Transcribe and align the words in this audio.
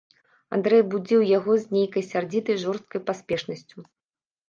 Андрэй 0.55 0.81
будзіў 0.93 1.27
яго 1.37 1.59
з 1.65 1.79
нейкай 1.79 2.09
сярдзітай 2.11 2.61
жорсткай 2.65 3.01
паспешнасцю. 3.11 3.91